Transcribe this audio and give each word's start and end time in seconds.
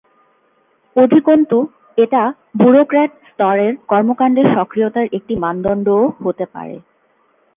অধিকন্তু 0.95 1.57
এটা 1.97 2.21
ব্যুরোক্র্যাট 2.55 3.11
স্তরের 3.29 3.73
কর্মকাণ্ডের 3.87 4.47
সক্রিয়তার 4.55 5.07
একটি 5.17 5.33
মানদণ্ডও 5.35 6.01
হতে 6.23 6.45
পারে। 6.53 6.75